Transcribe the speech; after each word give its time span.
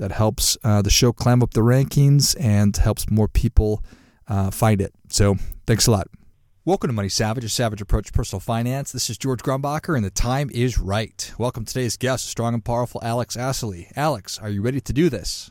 That 0.00 0.12
helps 0.12 0.56
uh, 0.64 0.80
the 0.80 0.88
show 0.88 1.12
climb 1.12 1.42
up 1.42 1.52
the 1.52 1.60
rankings 1.60 2.34
and 2.40 2.74
helps 2.74 3.10
more 3.10 3.28
people 3.28 3.84
uh, 4.26 4.50
find 4.50 4.80
it. 4.80 4.94
So 5.10 5.36
thanks 5.66 5.86
a 5.86 5.90
lot. 5.90 6.08
Welcome 6.64 6.88
to 6.88 6.94
Money 6.94 7.10
Savage, 7.10 7.44
a 7.44 7.50
savage 7.50 7.82
approach 7.82 8.06
to 8.06 8.12
personal 8.14 8.40
finance. 8.40 8.92
This 8.92 9.10
is 9.10 9.18
George 9.18 9.42
Grumbacher, 9.42 9.94
and 9.94 10.02
the 10.02 10.10
time 10.10 10.48
is 10.54 10.78
right. 10.78 11.30
Welcome 11.36 11.66
to 11.66 11.74
today's 11.74 11.98
guest, 11.98 12.26
strong 12.26 12.54
and 12.54 12.64
powerful 12.64 13.02
Alex 13.04 13.36
Assaley. 13.36 13.88
Alex, 13.94 14.38
are 14.38 14.48
you 14.48 14.62
ready 14.62 14.80
to 14.80 14.92
do 14.94 15.10
this? 15.10 15.50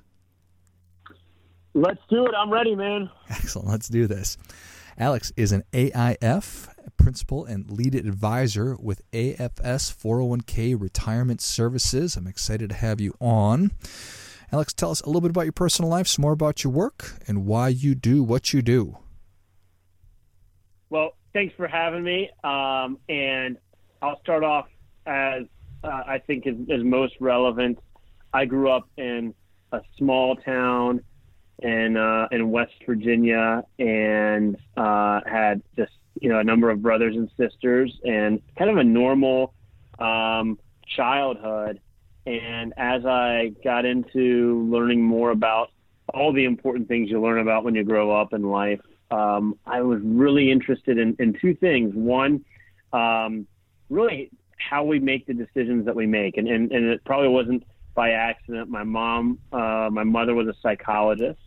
Let's 1.76 2.02
do 2.10 2.26
it. 2.26 2.34
I'm 2.36 2.52
ready, 2.52 2.74
man. 2.74 3.12
Excellent. 3.30 3.68
Let's 3.68 3.88
do 3.88 4.08
this. 4.08 4.36
Alex 4.98 5.32
is 5.38 5.52
an 5.52 5.64
AIF 5.74 6.70
principal 6.98 7.46
and 7.46 7.70
lead 7.70 7.94
advisor 7.94 8.76
with 8.80 9.04
AFS 9.12 9.96
401k 9.96 10.76
Retirement 10.82 11.40
Services. 11.40 12.16
I'm 12.16 12.26
excited 12.26 12.70
to 12.70 12.76
have 12.76 13.00
you 13.00 13.14
on. 13.20 13.74
Alex, 14.52 14.74
tell 14.74 14.90
us 14.90 15.02
a 15.02 15.06
little 15.06 15.22
bit 15.22 15.30
about 15.30 15.46
your 15.46 15.52
personal 15.52 15.92
life, 15.92 16.08
some 16.08 16.24
more 16.24 16.32
about 16.32 16.64
your 16.64 16.74
work, 16.74 17.14
and 17.28 17.46
why 17.46 17.68
you 17.68 17.94
do 17.94 18.24
what 18.24 18.52
you 18.52 18.62
do. 18.62 18.98
Well, 20.90 21.14
thanks 21.34 21.54
for 21.56 21.68
having 21.68 22.04
me. 22.04 22.30
Um, 22.44 22.98
and 23.08 23.58
I'll 24.02 24.20
start 24.22 24.44
off 24.44 24.68
as 25.06 25.44
uh, 25.84 25.88
I 25.88 26.20
think 26.26 26.48
is, 26.48 26.56
is, 26.68 26.84
most 26.84 27.14
relevant. 27.20 27.80
I 28.34 28.46
grew 28.46 28.72
up 28.72 28.90
in 28.98 29.34
a 29.72 29.82
small 29.98 30.36
town 30.36 31.02
in 31.60 31.96
uh, 31.98 32.28
in 32.32 32.50
West 32.52 32.74
Virginia 32.86 33.64
and 33.78 34.58
uh, 34.78 35.22
had 35.26 35.62
just 35.78 35.92
you 36.20 36.30
know 36.30 36.40
a 36.40 36.44
number 36.44 36.70
of 36.70 36.82
brothers 36.82 37.16
and 37.16 37.30
sisters 37.38 37.98
and 38.04 38.42
kind 38.58 38.72
of 38.72 38.78
a 38.78 38.84
normal 38.84 39.54
um, 40.00 40.58
childhood. 40.88 41.80
And 42.30 42.76
as 42.78 43.08
I 43.08 43.54
got 43.64 43.86
into 43.86 44.70
learning 44.70 45.02
more 45.02 45.32
about 45.32 45.72
all 46.14 46.32
the 46.32 46.46
important 46.46 46.88
things 46.88 47.10
you 47.10 47.20
learn 47.20 47.40
about 47.40 47.64
when 47.64 47.74
you 47.74 47.84
grow 47.84 48.12
up 48.12 48.34
in 48.34 48.44
life, 48.44 48.80
um, 49.10 49.58
I 49.66 49.82
was 49.82 50.00
really 50.04 50.52
interested 50.52 51.00
in, 51.00 51.16
in 51.18 51.34
two 51.42 51.56
things. 51.56 51.96
One, 51.96 52.46
um, 52.94 53.48
really 53.90 54.30
how 54.58 54.84
we 54.84 55.00
make 55.00 55.26
the 55.26 55.34
decisions 55.34 55.86
that 55.86 55.96
we 55.96 56.06
make. 56.06 56.38
And, 56.38 56.48
and, 56.48 56.72
and 56.72 56.86
it 56.86 57.04
probably 57.04 57.30
wasn't 57.30 57.64
by 57.96 58.12
accident. 58.12 58.70
My 58.70 58.84
mom, 58.84 59.40
uh, 59.52 59.90
my 59.92 60.04
mother 60.04 60.36
was 60.36 60.48
a 60.48 60.54
psychologist. 60.62 61.40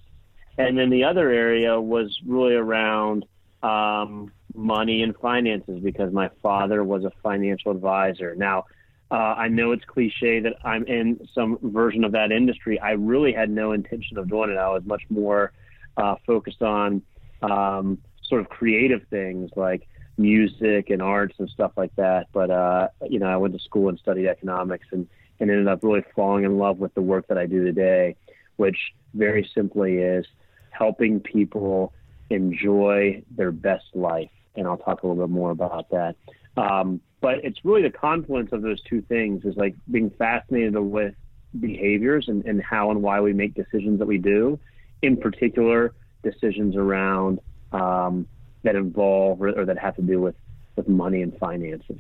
And 0.59 0.77
then 0.77 0.91
the 0.91 1.05
other 1.05 1.31
area 1.31 1.81
was 1.81 2.19
really 2.27 2.55
around 2.55 3.25
um, 3.63 4.33
money 4.53 5.05
and 5.05 5.15
finances 5.17 5.79
because 5.81 6.13
my 6.13 6.29
father 6.43 6.83
was 6.83 7.05
a 7.05 7.13
financial 7.23 7.71
advisor. 7.71 8.35
Now, 8.35 8.65
uh, 9.13 9.35
I 9.37 9.49
know 9.49 9.73
it's 9.73 9.85
cliche 9.85 10.41
that 10.41 10.55
I'm 10.65 10.85
in 10.87 11.29
some 11.35 11.59
version 11.63 12.03
of 12.03 12.13
that 12.13 12.33
industry. 12.33 12.81
I 12.81 12.93
really 12.93 13.33
had 13.33 13.51
no 13.51 13.73
intention 13.73 14.17
of 14.17 14.27
doing 14.27 14.49
it. 14.49 14.57
I 14.57 14.71
was 14.71 14.85
much 14.87 15.03
more 15.11 15.53
uh, 15.99 16.15
focused 16.27 16.63
on 16.63 17.03
um, 17.43 17.99
sort 18.23 18.41
of 18.41 18.49
creative 18.49 19.03
things 19.11 19.51
like 19.55 19.87
music 20.17 20.89
and 20.89 21.03
arts 21.03 21.35
and 21.39 21.51
stuff 21.51 21.73
like 21.77 21.95
that. 21.97 22.29
But 22.33 22.51
uh, 22.51 22.89
you 23.07 23.19
know, 23.19 23.27
I 23.27 23.37
went 23.37 23.53
to 23.53 23.61
school 23.61 23.91
and 23.91 23.99
studied 23.99 24.29
economics 24.29 24.87
and, 24.93 25.07
and 25.41 25.51
ended 25.51 25.69
up 25.69 25.85
really 25.85 26.05
falling 26.17 26.45
in 26.45 26.57
love 26.57 26.79
with 26.79 26.95
the 26.95 27.03
work 27.03 27.27
that 27.29 27.37
I 27.37 27.45
do 27.45 27.63
today, 27.63 28.17
which 28.57 28.79
very 29.13 29.47
simply 29.55 29.99
is 29.99 30.25
helping 30.71 31.21
people 31.21 31.93
enjoy 32.31 33.23
their 33.31 33.53
best 33.53 33.85
life. 33.93 34.31
And 34.57 34.67
I'll 34.67 34.79
talk 34.79 35.03
a 35.03 35.07
little 35.07 35.27
bit 35.27 35.31
more 35.31 35.51
about 35.51 35.91
that. 35.91 36.17
Um, 36.57 37.03
but 37.23 37.45
it's 37.45 37.65
really 37.65 37.83
the 37.83 37.91
confluence 37.91 38.53
of 38.53 38.63
those 38.63 38.83
two 38.83 39.01
things 39.01 39.45
is 39.45 39.57
like 39.57 39.75
being 39.91 40.11
fascinated 40.11 40.77
with 40.77 41.15
behaviors 41.59 42.29
and, 42.29 42.45
and 42.45 42.61
how 42.61 42.91
and 42.91 43.01
why 43.01 43.21
we 43.21 43.33
make 43.33 43.55
decisions 43.55 44.01
that 44.01 44.07
we 44.07 44.19
do. 44.19 44.59
In 45.03 45.17
particular, 45.17 45.95
decisions 46.25 46.77
around 46.77 47.39
um, 47.73 48.27
that 48.65 48.75
involve 48.75 49.41
or, 49.41 49.61
or, 49.61 49.65
that 49.65 49.79
have 49.79 49.97
to 49.97 50.03
do 50.03 50.21
with, 50.21 50.35
with 50.77 50.89
money 50.89 51.23
and 51.23 51.37
finances. 51.39 51.99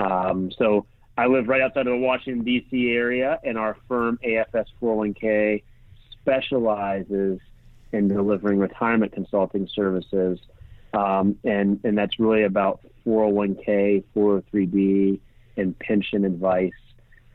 Um, 0.00 0.50
so 0.58 0.84
I 1.16 1.26
live 1.26 1.48
right 1.48 1.60
outside 1.60 1.86
of 1.86 1.92
the 1.92 1.98
Washington, 1.98 2.44
D.C. 2.44 2.90
area, 2.90 3.38
and 3.44 3.56
our 3.56 3.76
firm, 3.88 4.18
AFS 4.24 4.66
401k, 4.82 5.62
specializes 6.20 7.40
in 7.92 8.08
delivering 8.08 8.58
retirement 8.58 9.12
consulting 9.12 9.68
services. 9.72 10.40
Um, 10.92 11.36
and, 11.44 11.80
and 11.84 11.96
that's 11.96 12.18
really 12.18 12.44
about 12.44 12.80
401k, 13.06 14.04
403b, 14.14 15.20
and 15.56 15.78
pension 15.78 16.24
advice. 16.24 16.72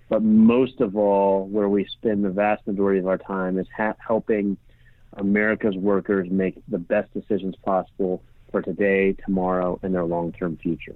But 0.09 0.21
most 0.21 0.81
of 0.81 0.95
all, 0.95 1.47
where 1.47 1.69
we 1.69 1.85
spend 1.85 2.23
the 2.23 2.29
vast 2.29 2.65
majority 2.67 2.99
of 2.99 3.07
our 3.07 3.17
time 3.17 3.57
is 3.57 3.67
ha- 3.75 3.95
helping 4.05 4.57
America's 5.13 5.75
workers 5.75 6.29
make 6.29 6.61
the 6.67 6.77
best 6.77 7.11
decisions 7.13 7.55
possible 7.63 8.21
for 8.51 8.61
today, 8.61 9.13
tomorrow, 9.25 9.79
and 9.81 9.93
their 9.93 10.05
long 10.05 10.31
term 10.31 10.57
future. 10.57 10.95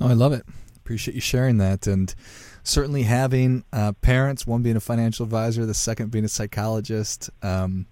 Oh, 0.00 0.08
I 0.08 0.14
love 0.14 0.32
it. 0.32 0.44
Appreciate 0.76 1.14
you 1.14 1.20
sharing 1.20 1.58
that. 1.58 1.86
And 1.86 2.14
certainly 2.62 3.02
having 3.02 3.64
uh, 3.72 3.92
parents, 4.00 4.46
one 4.46 4.62
being 4.62 4.76
a 4.76 4.80
financial 4.80 5.24
advisor, 5.24 5.66
the 5.66 5.74
second 5.74 6.10
being 6.10 6.24
a 6.24 6.28
psychologist. 6.28 7.30
Um, 7.42 7.86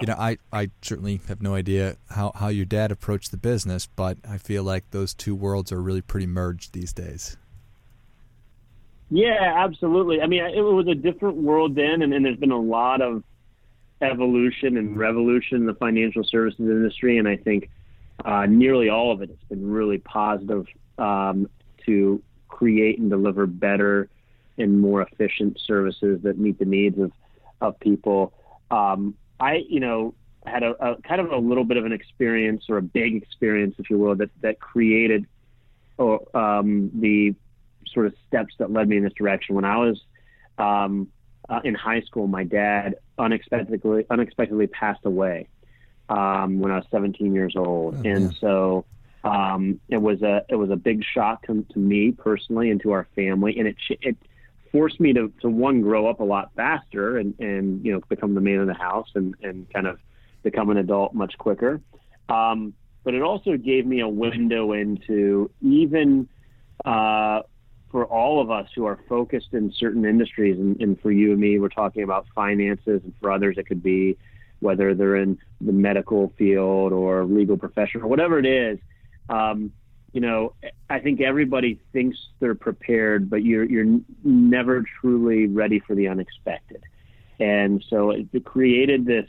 you 0.00 0.06
know, 0.06 0.14
I, 0.18 0.38
I 0.52 0.70
certainly 0.80 1.20
have 1.28 1.42
no 1.42 1.54
idea 1.54 1.96
how, 2.10 2.32
how 2.34 2.48
your 2.48 2.64
dad 2.64 2.90
approached 2.90 3.30
the 3.30 3.36
business, 3.36 3.86
but 3.86 4.18
I 4.28 4.38
feel 4.38 4.62
like 4.62 4.90
those 4.90 5.14
two 5.14 5.34
worlds 5.34 5.72
are 5.72 5.82
really 5.82 6.00
pretty 6.00 6.26
merged 6.26 6.72
these 6.72 6.92
days. 6.92 7.36
Yeah, 9.10 9.52
absolutely. 9.56 10.22
I 10.22 10.26
mean, 10.26 10.42
it 10.42 10.60
was 10.62 10.86
a 10.88 10.94
different 10.94 11.36
world 11.36 11.74
then, 11.74 12.02
and, 12.02 12.14
and 12.14 12.24
there's 12.24 12.38
been 12.38 12.50
a 12.50 12.60
lot 12.60 13.02
of 13.02 13.22
evolution 14.00 14.76
and 14.76 14.96
revolution 14.96 15.58
in 15.58 15.66
the 15.66 15.74
financial 15.74 16.24
services 16.24 16.60
industry, 16.60 17.18
and 17.18 17.28
I 17.28 17.36
think 17.36 17.68
uh, 18.24 18.46
nearly 18.46 18.88
all 18.88 19.12
of 19.12 19.22
it 19.22 19.28
has 19.28 19.38
been 19.48 19.70
really 19.70 19.98
positive 19.98 20.66
um, 20.98 21.48
to 21.86 22.22
create 22.48 22.98
and 22.98 23.10
deliver 23.10 23.46
better 23.46 24.08
and 24.58 24.80
more 24.80 25.02
efficient 25.02 25.58
services 25.66 26.20
that 26.22 26.38
meet 26.38 26.58
the 26.58 26.64
needs 26.64 26.98
of 26.98 27.12
of 27.60 27.78
people. 27.80 28.32
Um, 28.70 29.14
I, 29.42 29.64
you 29.68 29.80
know, 29.80 30.14
had 30.46 30.62
a, 30.62 30.70
a, 30.84 31.02
kind 31.02 31.20
of 31.20 31.32
a 31.32 31.36
little 31.36 31.64
bit 31.64 31.76
of 31.76 31.84
an 31.84 31.92
experience 31.92 32.66
or 32.68 32.76
a 32.76 32.82
big 32.82 33.16
experience, 33.16 33.74
if 33.78 33.90
you 33.90 33.98
will, 33.98 34.14
that 34.16 34.30
that 34.40 34.60
created 34.60 35.26
or, 35.98 36.24
um, 36.36 36.90
the 36.94 37.34
sort 37.92 38.06
of 38.06 38.14
steps 38.28 38.54
that 38.58 38.70
led 38.70 38.88
me 38.88 38.96
in 38.96 39.02
this 39.02 39.12
direction. 39.14 39.56
When 39.56 39.64
I 39.64 39.76
was 39.78 40.00
um, 40.58 41.08
uh, 41.48 41.60
in 41.64 41.74
high 41.74 42.02
school, 42.02 42.28
my 42.28 42.44
dad 42.44 42.94
unexpectedly 43.18 44.06
unexpectedly 44.08 44.68
passed 44.68 45.04
away 45.04 45.48
um, 46.08 46.60
when 46.60 46.70
I 46.70 46.76
was 46.76 46.86
17 46.92 47.34
years 47.34 47.54
old, 47.56 47.96
oh, 47.96 48.08
and 48.08 48.32
yeah. 48.32 48.38
so 48.38 48.84
um, 49.24 49.80
it 49.88 50.00
was 50.00 50.22
a 50.22 50.44
it 50.48 50.54
was 50.54 50.70
a 50.70 50.76
big 50.76 51.02
shock 51.04 51.46
to, 51.46 51.66
to 51.72 51.78
me 51.80 52.12
personally 52.12 52.70
and 52.70 52.80
to 52.82 52.92
our 52.92 53.08
family, 53.16 53.58
and 53.58 53.66
it 53.66 53.76
it 54.02 54.16
forced 54.72 54.98
me 54.98 55.12
to, 55.12 55.32
to 55.42 55.48
one 55.48 55.82
grow 55.82 56.08
up 56.08 56.20
a 56.20 56.24
lot 56.24 56.50
faster 56.56 57.18
and 57.18 57.38
and 57.38 57.84
you 57.84 57.92
know 57.92 58.00
become 58.08 58.34
the 58.34 58.40
man 58.40 58.58
of 58.58 58.66
the 58.66 58.74
house 58.74 59.08
and 59.14 59.34
and 59.42 59.70
kind 59.72 59.86
of 59.86 59.98
become 60.42 60.70
an 60.70 60.78
adult 60.78 61.14
much 61.14 61.36
quicker. 61.38 61.80
Um, 62.28 62.74
but 63.04 63.14
it 63.14 63.22
also 63.22 63.56
gave 63.56 63.86
me 63.86 64.00
a 64.00 64.08
window 64.08 64.72
into 64.72 65.50
even 65.60 66.28
uh, 66.84 67.42
for 67.90 68.06
all 68.06 68.40
of 68.40 68.50
us 68.50 68.68
who 68.74 68.86
are 68.86 68.98
focused 69.08 69.52
in 69.52 69.72
certain 69.76 70.04
industries, 70.04 70.58
and, 70.58 70.80
and 70.80 71.00
for 71.00 71.12
you 71.12 71.32
and 71.32 71.40
me, 71.40 71.58
we're 71.58 71.68
talking 71.68 72.02
about 72.02 72.26
finances, 72.34 73.02
and 73.04 73.12
for 73.20 73.30
others, 73.30 73.58
it 73.58 73.66
could 73.66 73.82
be 73.82 74.16
whether 74.60 74.94
they're 74.94 75.16
in 75.16 75.38
the 75.60 75.72
medical 75.72 76.32
field 76.38 76.92
or 76.92 77.24
legal 77.24 77.56
profession 77.56 78.00
or 78.00 78.06
whatever 78.06 78.38
it 78.38 78.46
is. 78.46 78.78
Um, 79.28 79.72
you 80.12 80.20
know, 80.20 80.54
I 80.90 80.98
think 80.98 81.20
everybody 81.20 81.80
thinks 81.92 82.18
they're 82.38 82.54
prepared, 82.54 83.30
but 83.30 83.42
you're 83.42 83.64
you're 83.64 84.00
never 84.24 84.84
truly 85.00 85.46
ready 85.46 85.80
for 85.80 85.94
the 85.94 86.08
unexpected, 86.08 86.82
and 87.40 87.84
so 87.88 88.10
it 88.10 88.44
created 88.44 89.06
this 89.06 89.28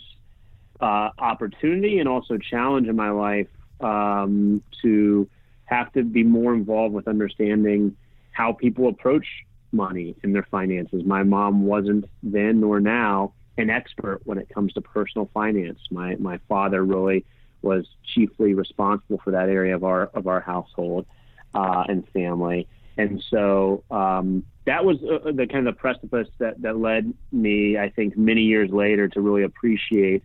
uh, 0.82 1.10
opportunity 1.18 2.00
and 2.00 2.10
also 2.10 2.38
challenge 2.38 2.88
in 2.88 2.96
my 2.96 3.12
life 3.12 3.48
um, 3.80 4.62
to 4.82 5.30
have 5.66 5.92
to 5.94 6.04
be 6.04 6.24
more 6.24 6.54
involved 6.54 6.94
with 6.94 7.08
understanding 7.08 7.96
how 8.32 8.52
people 8.52 8.90
approach 8.90 9.26
money 9.72 10.16
and 10.24 10.36
their 10.36 10.48
finances. 10.52 11.04
My 11.06 11.24
mom 11.24 11.66
wasn't 11.66 12.06
then 12.22 12.60
nor 12.60 12.80
now 12.80 13.34
an 13.58 13.70
expert 13.70 14.22
when 14.26 14.38
it 14.38 14.50
comes 14.50 14.74
to 14.74 14.82
personal 14.82 15.30
finance. 15.34 15.80
My 15.92 16.16
my 16.16 16.40
father 16.50 16.84
really 16.84 17.26
was 17.64 17.86
chiefly 18.04 18.54
responsible 18.54 19.20
for 19.24 19.32
that 19.32 19.50
area 19.50 19.76
of 19.76 19.84
our 19.84 20.06
of 20.14 20.28
our 20.28 20.42
household 20.42 21.06
uh, 21.54 21.84
and 21.88 22.08
family, 22.10 22.68
and 22.98 23.24
so 23.30 23.84
um, 23.92 24.44
that 24.66 24.86
was 24.86 24.98
uh, 25.04 25.32
the 25.32 25.48
kind 25.48 25.68
of 25.68 25.76
the 25.76 25.80
precipice 25.80 26.28
that 26.40 26.62
that 26.62 26.78
led 26.78 27.14
me, 27.32 27.78
I 27.78 27.90
think, 27.90 28.18
many 28.18 28.42
years 28.42 28.70
later 28.72 29.08
to 29.10 29.22
really 29.22 29.44
appreciate 29.44 30.24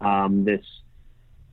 um, 0.00 0.44
this 0.44 0.64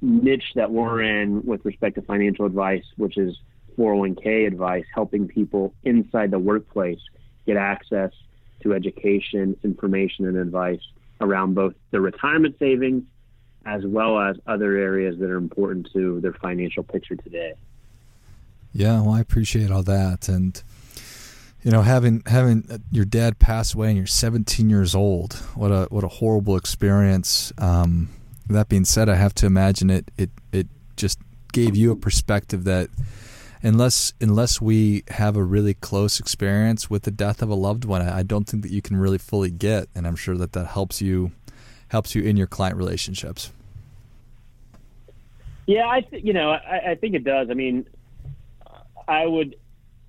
niche 0.02 0.52
that 0.56 0.72
we're 0.72 1.02
in 1.02 1.44
with 1.46 1.66
respect 1.66 1.96
to 1.96 2.02
financial 2.02 2.46
advice, 2.46 2.84
which 2.98 3.18
is 3.18 3.38
401k 3.78 4.48
advice, 4.48 4.86
helping 4.94 5.28
people 5.28 5.74
inside 5.84 6.32
the 6.32 6.40
workplace 6.40 7.00
get 7.46 7.58
access 7.58 8.12
to 8.62 8.74
education, 8.74 9.56
information, 9.64 10.26
and 10.26 10.38
advice 10.38 10.82
around 11.22 11.54
both 11.56 11.74
the 11.92 12.02
retirement 12.02 12.56
savings 12.60 13.04
as 13.68 13.86
well 13.86 14.18
as 14.18 14.38
other 14.48 14.78
areas 14.78 15.20
that 15.20 15.30
are 15.30 15.38
important 15.38 15.90
to 15.92 16.22
their 16.22 16.34
financial 16.34 16.84
picture 16.84 17.18
today. 17.18 17.54
Yeah, 18.74 19.02
well, 19.02 19.12
I 19.12 19.20
appreciate 19.20 19.70
all 19.72 19.84
that, 19.84 20.30
and 20.30 20.62
you 21.64 21.72
know, 21.72 21.82
having 21.82 22.24
having 22.26 22.82
your 22.92 23.04
dad 23.04 23.40
pass 23.40 23.74
away 23.74 23.90
and 23.90 23.98
you're 23.98 24.08
17 24.08 24.70
years 24.70 24.96
old, 24.96 25.34
what 25.56 25.72
a 25.72 25.88
what 25.90 26.04
a 26.04 26.08
horrible 26.08 26.56
experience. 26.56 27.52
Um, 27.58 28.10
that 28.50 28.70
being 28.70 28.86
said, 28.86 29.10
I 29.10 29.16
have 29.16 29.34
to 29.36 29.46
imagine 29.46 29.90
it 29.90 30.10
it 30.18 30.30
it 30.54 30.68
just 30.96 31.20
gave 31.52 31.76
you 31.76 31.92
a 31.92 31.96
perspective 31.98 32.64
that 32.64 32.90
unless 33.64 34.14
unless 34.22 34.62
we 34.62 35.04
have 35.10 35.36
a 35.36 35.44
really 35.44 35.74
close 35.74 36.20
experience 36.22 36.90
with 36.90 37.04
the 37.04 37.12
death 37.12 37.42
of 37.42 37.50
a 37.50 37.56
loved 37.56 37.84
one, 37.84 38.02
I 38.02 38.24
don't 38.24 38.48
think 38.48 38.64
that 38.64 38.72
you 38.72 38.82
can 38.82 38.96
really 38.96 39.18
fully 39.18 39.52
get, 39.52 39.90
and 39.94 40.08
I'm 40.08 40.16
sure 40.16 40.38
that 40.38 40.54
that 40.54 40.68
helps 40.68 41.02
you 41.02 41.32
helps 41.90 42.16
you 42.16 42.24
in 42.24 42.38
your 42.38 42.48
client 42.48 42.78
relationships. 42.78 43.52
Yeah, 45.68 45.88
I 45.88 46.02
th- 46.02 46.24
you 46.24 46.34
know 46.34 46.52
I, 46.52 46.92
I 46.92 46.96
think 46.96 47.14
it 47.14 47.24
does. 47.24 47.50
I 47.52 47.54
mean, 47.54 47.86
I 49.08 49.26
would 49.26 49.56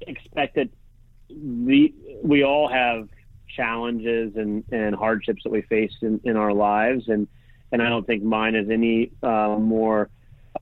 expect 0.01 0.55
that 0.55 0.69
the 1.29 1.93
we 2.23 2.45
all 2.45 2.69
have 2.69 3.09
challenges 3.55 4.37
and, 4.37 4.65
and 4.71 4.95
hardships 4.95 5.43
that 5.43 5.51
we 5.51 5.63
face 5.63 5.93
in, 6.01 6.21
in 6.25 6.37
our 6.37 6.53
lives, 6.53 7.09
and 7.09 7.27
and 7.73 7.83
I 7.83 7.89
don't 7.89 8.07
think 8.07 8.23
mine 8.23 8.55
is 8.55 8.71
any 8.71 9.11
uh, 9.23 9.57
more 9.59 10.09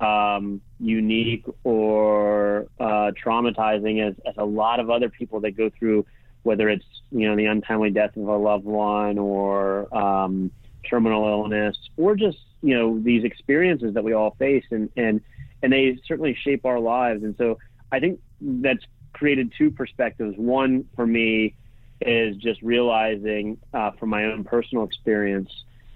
um, 0.00 0.62
unique 0.80 1.44
or 1.62 2.66
uh, 2.80 3.12
traumatizing 3.22 4.06
as, 4.06 4.14
as 4.26 4.34
a 4.38 4.44
lot 4.44 4.80
of 4.80 4.90
other 4.90 5.08
people 5.08 5.40
that 5.40 5.52
go 5.52 5.70
through, 5.78 6.06
whether 6.42 6.70
it's 6.70 6.86
you 7.10 7.28
know 7.28 7.36
the 7.36 7.46
untimely 7.46 7.90
death 7.90 8.16
of 8.16 8.26
a 8.26 8.36
loved 8.36 8.64
one 8.64 9.18
or 9.18 9.94
um, 9.94 10.50
terminal 10.88 11.26
illness 11.26 11.76
or 11.96 12.16
just 12.16 12.38
you 12.62 12.74
know 12.74 12.98
these 12.98 13.24
experiences 13.24 13.94
that 13.94 14.04
we 14.04 14.12
all 14.12 14.34
face, 14.38 14.64
and 14.70 14.90
and 14.96 15.20
and 15.62 15.72
they 15.72 15.98
certainly 16.06 16.34
shape 16.34 16.64
our 16.64 16.80
lives. 16.80 17.22
And 17.22 17.34
so 17.36 17.58
I 17.92 18.00
think 18.00 18.20
that's 18.40 18.84
created 19.12 19.52
two 19.56 19.70
perspectives. 19.70 20.36
One 20.36 20.84
for 20.94 21.06
me 21.06 21.54
is 22.00 22.36
just 22.36 22.60
realizing 22.62 23.58
uh, 23.72 23.92
from 23.92 24.10
my 24.10 24.24
own 24.24 24.44
personal 24.44 24.84
experience 24.84 25.50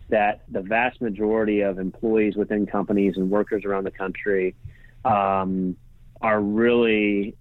that 0.08 0.42
the 0.48 0.62
vast 0.62 1.00
majority 1.00 1.60
of 1.60 1.78
employees 1.78 2.36
within 2.36 2.66
companies 2.66 3.16
and 3.16 3.30
workers 3.30 3.64
around 3.64 3.84
the 3.84 3.90
country 3.90 4.54
um, 5.04 5.76
are 6.20 6.40
really 6.40 7.36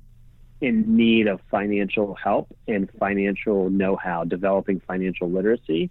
in 0.61 0.97
need 0.97 1.27
of 1.27 1.39
financial 1.49 2.15
help 2.15 2.55
and 2.67 2.89
financial 2.99 3.69
know-how, 3.69 4.23
developing 4.23 4.81
financial 4.81 5.29
literacy. 5.31 5.89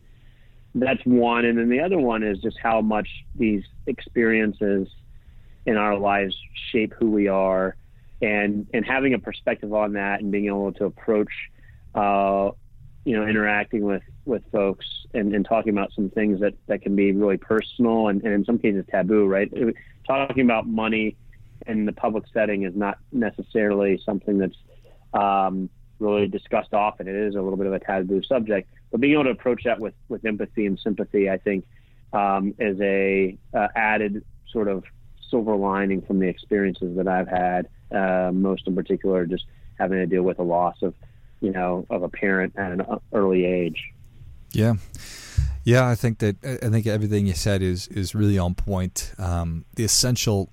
That's 0.74 1.04
one, 1.04 1.44
and 1.44 1.58
then 1.58 1.68
the 1.68 1.80
other 1.80 1.98
one 1.98 2.22
is 2.22 2.38
just 2.38 2.58
how 2.62 2.80
much 2.80 3.08
these 3.34 3.64
experiences 3.86 4.88
in 5.66 5.76
our 5.76 5.96
lives 5.96 6.36
shape 6.70 6.94
who 6.98 7.10
we 7.10 7.28
are, 7.28 7.76
and 8.20 8.66
and 8.74 8.84
having 8.84 9.14
a 9.14 9.18
perspective 9.18 9.72
on 9.72 9.94
that 9.94 10.20
and 10.20 10.30
being 10.30 10.46
able 10.46 10.72
to 10.72 10.84
approach, 10.84 11.32
uh, 11.94 12.50
you 13.04 13.16
know, 13.16 13.26
interacting 13.26 13.84
with 13.84 14.02
with 14.24 14.42
folks 14.52 14.86
and, 15.14 15.34
and 15.34 15.46
talking 15.46 15.70
about 15.70 15.92
some 15.94 16.10
things 16.10 16.40
that, 16.40 16.52
that 16.66 16.82
can 16.82 16.94
be 16.94 17.12
really 17.12 17.38
personal 17.38 18.08
and, 18.08 18.22
and 18.22 18.32
in 18.32 18.44
some 18.44 18.58
cases 18.58 18.84
taboo, 18.90 19.26
right? 19.26 19.50
Talking 20.06 20.44
about 20.44 20.66
money 20.66 21.16
in 21.66 21.86
the 21.86 21.92
public 21.92 22.24
setting 22.32 22.62
is 22.62 22.76
not 22.76 22.98
necessarily 23.10 24.00
something 24.04 24.38
that's 24.38 24.56
um, 25.14 25.70
really 25.98 26.28
discussed 26.28 26.74
often. 26.74 27.08
It 27.08 27.16
is 27.16 27.34
a 27.34 27.40
little 27.40 27.56
bit 27.56 27.66
of 27.66 27.72
a 27.72 27.80
taboo 27.80 28.22
subject, 28.22 28.70
but 28.90 29.00
being 29.00 29.14
able 29.14 29.24
to 29.24 29.30
approach 29.30 29.64
that 29.64 29.80
with, 29.80 29.94
with 30.08 30.24
empathy 30.24 30.66
and 30.66 30.78
sympathy, 30.78 31.30
I 31.30 31.38
think, 31.38 31.66
um, 32.12 32.54
is 32.58 32.80
a 32.80 33.36
uh, 33.54 33.68
added 33.74 34.24
sort 34.50 34.68
of 34.68 34.84
silver 35.30 35.56
lining 35.56 36.02
from 36.02 36.18
the 36.18 36.28
experiences 36.28 36.96
that 36.96 37.06
I've 37.06 37.28
had. 37.28 37.68
Uh, 37.90 38.30
most 38.32 38.66
in 38.66 38.74
particular, 38.74 39.26
just 39.26 39.44
having 39.78 39.98
to 39.98 40.06
deal 40.06 40.22
with 40.22 40.38
a 40.38 40.42
loss 40.42 40.76
of, 40.82 40.94
you 41.40 41.50
know, 41.50 41.86
of 41.90 42.02
a 42.02 42.08
parent 42.08 42.54
at 42.56 42.72
an 42.72 42.82
early 43.12 43.44
age. 43.44 43.92
Yeah. 44.52 44.74
Yeah, 45.64 45.86
I 45.86 45.94
think 45.96 46.18
that 46.20 46.36
I 46.44 46.68
think 46.70 46.86
everything 46.86 47.26
you 47.26 47.34
said 47.34 47.60
is 47.60 47.88
is 47.88 48.14
really 48.14 48.38
on 48.38 48.54
point. 48.54 49.12
Um, 49.18 49.66
the 49.74 49.84
essential 49.84 50.50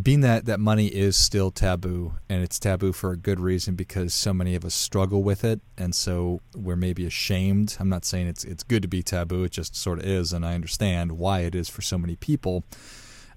being 0.00 0.20
that 0.22 0.46
that 0.46 0.58
money 0.58 0.86
is 0.86 1.16
still 1.16 1.50
taboo 1.50 2.14
and 2.28 2.42
it's 2.42 2.58
taboo 2.58 2.92
for 2.92 3.12
a 3.12 3.16
good 3.16 3.38
reason 3.38 3.74
because 3.74 4.14
so 4.14 4.32
many 4.32 4.54
of 4.54 4.64
us 4.64 4.74
struggle 4.74 5.22
with 5.22 5.44
it 5.44 5.60
and 5.76 5.94
so 5.94 6.40
we're 6.56 6.76
maybe 6.76 7.04
ashamed. 7.04 7.76
I'm 7.78 7.90
not 7.90 8.04
saying 8.04 8.26
it's 8.26 8.44
it's 8.44 8.62
good 8.62 8.82
to 8.82 8.88
be 8.88 9.02
taboo 9.02 9.44
it 9.44 9.52
just 9.52 9.76
sort 9.76 9.98
of 9.98 10.06
is 10.06 10.32
and 10.32 10.46
i 10.46 10.54
understand 10.54 11.12
why 11.12 11.40
it 11.40 11.54
is 11.54 11.68
for 11.68 11.82
so 11.82 11.98
many 11.98 12.16
people. 12.16 12.64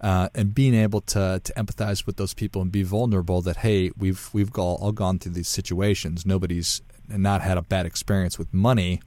Uh, 0.02 0.28
and 0.36 0.54
being 0.54 0.74
able 0.74 1.02
to 1.02 1.42
to 1.44 1.54
empathize 1.54 2.06
with 2.06 2.18
those 2.18 2.34
people 2.34 2.62
and 2.62 2.72
be 2.72 2.84
vulnerable 2.84 3.42
that 3.42 3.58
hey 3.58 3.92
we've 3.98 4.30
we've 4.34 4.58
all, 4.58 4.76
all 4.76 4.92
gone 4.92 5.20
through 5.20 5.34
these 5.34 5.50
situations. 5.50 6.26
Nobody's 6.26 6.82
not 7.10 7.42
had 7.42 7.58
a 7.58 7.62
bad 7.62 7.86
experience 7.86 8.40
with 8.40 8.54
money. 8.54 9.02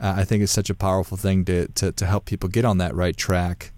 Uh, 0.00 0.14
I 0.16 0.24
think 0.24 0.42
is 0.42 0.50
such 0.50 0.68
a 0.68 0.74
powerful 0.74 1.16
thing 1.16 1.44
to, 1.44 1.68
to, 1.68 1.92
to 1.92 2.06
help 2.06 2.24
people 2.24 2.48
get 2.48 2.64
on 2.64 2.78
that 2.78 2.92
right 2.92 3.16
track. 3.16 3.72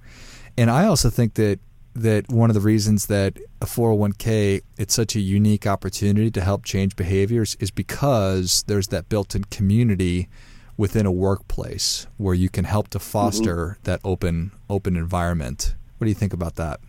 And 0.56 0.70
I 0.70 0.87
also 0.87 1.11
think 1.11 1.35
that 1.35 1.58
that 1.94 2.29
one 2.29 2.50
of 2.50 2.55
the 2.55 2.61
reasons 2.61 3.06
that 3.06 3.38
a 3.61 3.67
401k 3.67 4.62
it's 4.76 4.94
such 4.94 5.14
a 5.14 5.20
unique 5.20 5.67
opportunity 5.67 6.31
to 6.31 6.41
help 6.41 6.64
change 6.64 6.96
behaviors 6.96 7.55
is 7.61 7.70
because 7.70 8.64
there's 8.67 8.88
that 8.88 9.08
built-in 9.08 9.44
community 9.44 10.29
within 10.76 11.06
a 11.06 11.12
workplace 11.12 12.06
where 12.17 12.35
you 12.35 12.49
can 12.49 12.64
help 12.64 12.88
to 12.88 12.99
foster 12.99 13.56
mm-hmm. 13.56 13.82
that 13.85 14.00
open 14.02 14.50
open 14.69 14.96
environment. 14.96 15.75
What 15.99 16.07
do 16.07 16.09
you 16.09 16.14
think 16.14 16.33
about 16.33 16.57
that? 16.57 16.80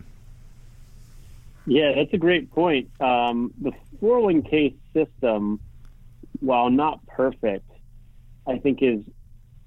Yeah, 1.67 1.93
that's 1.95 2.13
a 2.13 2.17
great 2.17 2.51
point. 2.51 2.89
Um, 2.99 3.53
the 3.59 3.71
401k 4.01 4.75
system, 4.93 5.59
while 6.39 6.69
not 6.69 7.05
perfect, 7.07 7.69
I 8.47 8.57
think 8.57 8.81
is 8.81 9.01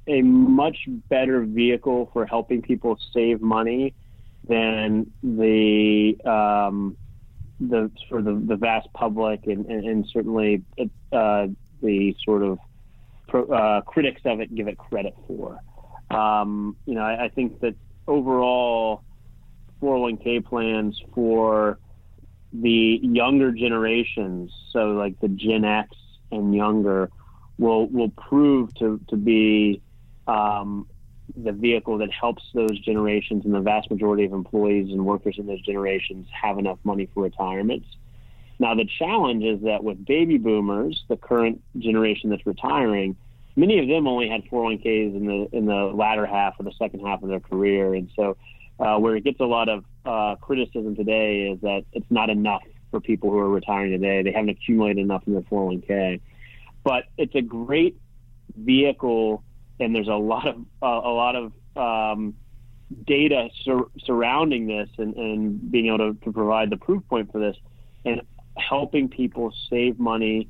a 0.06 0.22
much 0.22 0.76
better 1.08 1.42
vehicle 1.42 2.10
for 2.12 2.24
helping 2.24 2.62
people 2.62 2.98
save 3.12 3.40
money 3.40 3.94
than 4.48 5.12
the 5.22 6.16
um, 6.24 6.96
the 7.60 7.90
for 8.08 8.22
the, 8.22 8.32
the 8.34 8.56
vast 8.56 8.88
public 8.92 9.46
and, 9.46 9.66
and, 9.66 9.84
and 9.84 10.06
certainly 10.12 10.62
uh, 11.12 11.46
the 11.82 12.14
sort 12.24 12.42
of 12.42 12.58
pro, 13.28 13.44
uh, 13.46 13.80
critics 13.82 14.22
of 14.24 14.40
it 14.40 14.54
give 14.54 14.68
it 14.68 14.78
credit 14.78 15.14
for. 15.26 15.58
Um, 16.10 16.76
you 16.86 16.94
know, 16.94 17.02
I, 17.02 17.24
I, 17.24 17.28
think 17.28 17.60
that 17.60 17.74
overall 18.06 19.02
401k 19.82 20.44
plans 20.46 20.98
for 21.14 21.78
the 22.52 22.98
younger 23.02 23.52
generations, 23.52 24.50
so 24.72 24.92
like 24.92 25.20
the 25.20 25.28
Gen 25.28 25.64
X 25.64 25.90
and 26.30 26.54
younger, 26.54 27.10
will 27.58 27.86
will 27.88 28.10
prove 28.10 28.72
to 28.76 29.00
to 29.08 29.16
be 29.16 29.82
um, 30.26 30.86
the 31.36 31.52
vehicle 31.52 31.98
that 31.98 32.10
helps 32.10 32.42
those 32.54 32.78
generations 32.80 33.44
and 33.44 33.54
the 33.54 33.60
vast 33.60 33.90
majority 33.90 34.24
of 34.24 34.32
employees 34.32 34.90
and 34.92 35.04
workers 35.04 35.36
in 35.38 35.46
those 35.46 35.60
generations 35.62 36.26
have 36.30 36.58
enough 36.58 36.78
money 36.84 37.08
for 37.12 37.22
retirements. 37.22 37.86
Now, 38.58 38.74
the 38.74 38.88
challenge 38.98 39.44
is 39.44 39.62
that 39.62 39.84
with 39.84 40.04
baby 40.04 40.36
boomers, 40.36 41.04
the 41.08 41.16
current 41.16 41.62
generation 41.78 42.30
that's 42.30 42.44
retiring, 42.44 43.16
many 43.54 43.78
of 43.78 43.88
them 43.88 44.08
only 44.08 44.28
had 44.28 44.44
401ks 44.46 45.16
in 45.16 45.26
the 45.26 45.48
in 45.56 45.66
the 45.66 45.92
latter 45.94 46.26
half 46.26 46.58
or 46.58 46.64
the 46.64 46.72
second 46.78 47.00
half 47.00 47.22
of 47.22 47.28
their 47.28 47.40
career, 47.40 47.94
and 47.94 48.10
so 48.16 48.36
uh, 48.80 48.96
where 48.98 49.16
it 49.16 49.24
gets 49.24 49.40
a 49.40 49.44
lot 49.44 49.68
of 49.68 49.84
uh, 50.04 50.36
criticism 50.36 50.96
today 50.96 51.50
is 51.52 51.60
that 51.60 51.84
it's 51.92 52.10
not 52.10 52.30
enough 52.30 52.62
for 52.90 53.00
people 53.00 53.30
who 53.30 53.38
are 53.38 53.48
retiring 53.48 53.92
today. 53.92 54.22
They 54.22 54.32
haven't 54.32 54.50
accumulated 54.50 55.02
enough 55.04 55.22
in 55.26 55.34
their 55.34 55.42
401k, 55.42 56.20
but 56.82 57.04
it's 57.16 57.34
a 57.34 57.42
great 57.42 57.96
vehicle 58.56 59.44
and 59.80 59.94
there's 59.94 60.08
a 60.08 60.14
lot 60.14 60.46
of 60.48 60.56
uh, 60.82 60.86
a 60.86 61.12
lot 61.12 61.36
of 61.36 61.52
um, 61.76 62.34
data 63.06 63.48
sur- 63.64 63.90
surrounding 64.04 64.66
this 64.66 64.88
and, 64.98 65.14
and 65.16 65.70
being 65.70 65.86
able 65.86 65.98
to, 65.98 66.14
to, 66.24 66.32
provide 66.32 66.70
the 66.70 66.76
proof 66.76 67.02
point 67.08 67.30
for 67.30 67.38
this 67.38 67.56
and 68.04 68.22
helping 68.56 69.08
people 69.08 69.52
save 69.70 69.98
money 69.98 70.48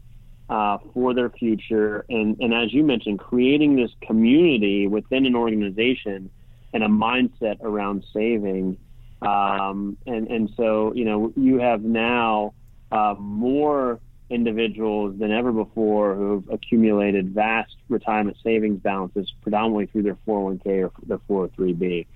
uh, 0.48 0.78
for 0.94 1.14
their 1.14 1.30
future. 1.30 2.04
And, 2.08 2.38
and 2.40 2.54
as 2.54 2.72
you 2.72 2.84
mentioned, 2.84 3.18
creating 3.18 3.76
this 3.76 3.90
community 4.02 4.86
within 4.86 5.26
an 5.26 5.34
organization 5.34 6.30
and 6.72 6.82
a 6.82 6.88
mindset 6.88 7.60
around 7.60 8.04
saving. 8.12 8.78
Um, 9.20 9.96
and, 10.06 10.28
and 10.28 10.50
so, 10.56 10.92
you 10.94 11.04
know, 11.04 11.32
you 11.36 11.58
have 11.58 11.82
now 11.82 12.54
uh, 12.92 13.14
more 13.18 14.00
individuals 14.30 15.18
than 15.18 15.32
ever 15.32 15.52
before 15.52 16.14
who've 16.14 16.48
accumulated 16.50 17.30
vast 17.30 17.76
retirement 17.88 18.36
savings 18.42 18.80
balances, 18.80 19.32
predominantly 19.42 19.86
through 19.86 20.02
their 20.02 20.18
401k 20.26 20.84
or 20.84 20.92
their 21.06 21.18
403b. 21.18 22.06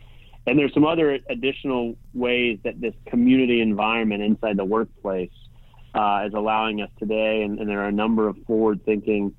And 0.46 0.58
there's 0.58 0.74
some 0.74 0.84
other 0.84 1.18
additional 1.28 1.96
ways 2.14 2.58
that 2.64 2.80
this 2.80 2.94
community 3.06 3.60
environment 3.60 4.22
inside 4.22 4.56
the 4.56 4.64
workplace 4.64 5.30
uh, 5.94 6.24
is 6.26 6.34
allowing 6.34 6.82
us 6.82 6.90
today. 6.98 7.42
And, 7.42 7.58
and, 7.60 7.68
there 7.68 7.80
are 7.80 7.88
a 7.88 7.92
number 7.92 8.26
of 8.26 8.36
forward-thinking 8.46 9.34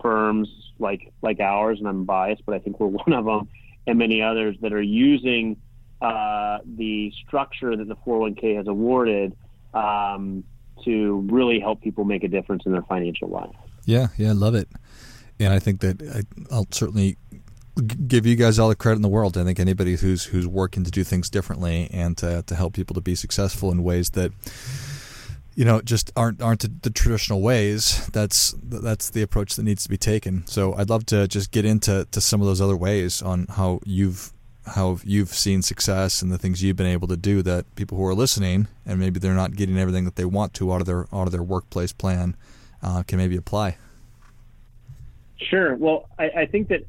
firms 0.00 0.48
like 0.78 1.12
like 1.22 1.40
ours, 1.40 1.78
and 1.78 1.88
I'm 1.88 2.04
biased, 2.04 2.44
but 2.46 2.54
I 2.54 2.58
think 2.58 2.78
we're 2.78 2.86
one 3.04 3.12
of 3.12 3.24
them, 3.24 3.48
and 3.86 3.98
many 3.98 4.22
others 4.22 4.56
that 4.60 4.72
are 4.72 4.82
using 4.82 5.56
uh, 6.00 6.58
the 6.64 7.12
structure 7.26 7.74
that 7.76 7.88
the 7.88 7.96
401k 7.96 8.56
has 8.56 8.68
awarded 8.68 9.36
um, 9.72 10.44
to 10.84 11.26
really 11.30 11.60
help 11.60 11.80
people 11.80 12.04
make 12.04 12.24
a 12.24 12.28
difference 12.28 12.64
in 12.66 12.72
their 12.72 12.82
financial 12.82 13.28
life. 13.28 13.54
Yeah, 13.84 14.08
yeah, 14.16 14.30
I 14.30 14.32
love 14.32 14.54
it. 14.54 14.68
And 15.38 15.52
I 15.52 15.58
think 15.58 15.80
that 15.80 16.26
I'll 16.50 16.66
certainly 16.70 17.16
give 18.06 18.24
you 18.24 18.36
guys 18.36 18.58
all 18.58 18.68
the 18.68 18.76
credit 18.76 18.96
in 18.96 19.02
the 19.02 19.08
world. 19.08 19.36
I 19.36 19.44
think 19.44 19.58
anybody 19.58 19.96
who's 19.96 20.24
who's 20.24 20.46
working 20.46 20.84
to 20.84 20.90
do 20.90 21.02
things 21.02 21.28
differently 21.28 21.88
and 21.92 22.16
to, 22.18 22.42
to 22.46 22.54
help 22.54 22.74
people 22.74 22.94
to 22.94 23.00
be 23.00 23.14
successful 23.14 23.70
in 23.70 23.82
ways 23.82 24.10
that 24.10 24.32
you 25.56 25.64
know 25.64 25.80
just 25.80 26.12
aren't 26.16 26.40
aren't 26.40 26.60
the, 26.60 26.72
the, 26.82 26.90
traditional 26.90 27.42
ways. 27.42 28.06
That's 28.08 28.54
that's 28.62 29.10
the 29.10 29.22
approach 29.22 29.56
that 29.56 29.64
needs 29.64 29.82
to 29.84 29.88
be 29.88 29.96
taken. 29.96 30.46
So 30.46 30.74
I'd 30.74 30.90
love 30.90 31.06
to 31.06 31.26
just 31.26 31.50
get 31.50 31.64
into 31.64 32.06
to 32.10 32.20
some 32.20 32.40
of 32.40 32.46
those 32.46 32.60
other 32.60 32.76
ways 32.76 33.22
on 33.22 33.46
how 33.50 33.80
you've 33.84 34.32
how 34.66 34.98
you've 35.04 35.28
seen 35.28 35.62
success 35.62 36.22
and 36.22 36.32
the 36.32 36.38
things 36.38 36.62
you've 36.62 36.76
been 36.76 36.86
able 36.86 37.08
to 37.08 37.16
do 37.16 37.42
that 37.42 37.72
people 37.74 37.98
who 37.98 38.04
are 38.06 38.14
listening 38.14 38.66
and 38.86 38.98
maybe 38.98 39.20
they're 39.20 39.34
not 39.34 39.56
getting 39.56 39.78
everything 39.78 40.04
that 40.04 40.16
they 40.16 40.24
want 40.24 40.54
to 40.54 40.72
out 40.72 40.80
of 40.80 40.86
their 40.86 41.06
out 41.12 41.26
of 41.26 41.32
their 41.32 41.42
workplace 41.42 41.92
plan 41.92 42.36
uh, 42.82 43.02
can 43.02 43.18
maybe 43.18 43.36
apply. 43.36 43.76
Sure. 45.36 45.74
Well, 45.76 46.08
I, 46.18 46.30
I 46.30 46.46
think 46.46 46.68
that 46.68 46.86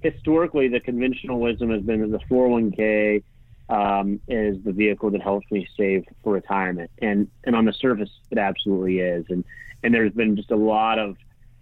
historically 0.00 0.68
the 0.68 0.80
conventional 0.80 1.40
wisdom 1.40 1.70
has 1.70 1.82
been 1.82 2.00
that 2.00 2.18
the 2.18 2.34
401k 2.34 3.22
um, 3.68 4.20
is 4.28 4.62
the 4.64 4.72
vehicle 4.72 5.10
that 5.10 5.20
helps 5.20 5.50
me 5.50 5.68
save 5.76 6.04
for 6.22 6.32
retirement, 6.32 6.90
and 7.02 7.28
and 7.44 7.54
on 7.54 7.66
the 7.66 7.72
surface 7.72 8.10
it 8.30 8.38
absolutely 8.38 9.00
is, 9.00 9.26
and 9.28 9.44
and 9.82 9.92
there's 9.92 10.12
been 10.12 10.36
just 10.36 10.50
a 10.50 10.56
lot 10.56 10.98
of 10.98 11.16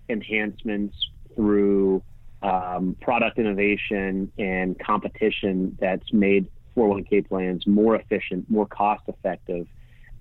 enhancements 0.09 0.97
through 1.35 2.03
um, 2.47 2.97
product 3.01 3.39
innovation 3.39 4.31
and 4.39 4.79
competition 4.79 5.77
that's 5.81 6.13
made 6.13 6.47
401k 6.77 7.27
plans 7.29 7.67
more 7.67 7.97
efficient, 7.97 8.49
more 8.49 8.67
cost 8.67 9.03
effective, 9.09 9.67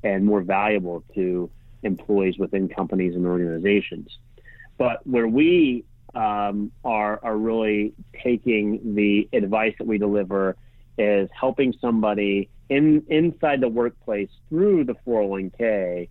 and 0.04 0.26
more 0.26 0.42
valuable 0.42 1.04
to 1.14 1.50
employees 1.84 2.38
within 2.40 2.68
companies 2.68 3.16
and 3.16 3.28
organizations. 3.28 4.18
But 4.78 5.06
where 5.06 5.28
we 5.28 5.86
um, 6.16 6.72
are 6.84 7.20
are 7.22 7.38
really 7.38 7.94
taking 8.24 8.96
the 8.96 9.30
advice 9.34 9.76
that 9.78 9.86
we 9.86 9.98
deliver 9.98 10.56
is 10.98 11.30
helping 11.38 11.74
somebody 11.80 12.50
in 12.70 13.04
inside 13.08 13.62
the 13.62 13.68
workplace 13.70 14.30
through 14.50 14.86
the 14.86 14.96
401k 15.06 16.10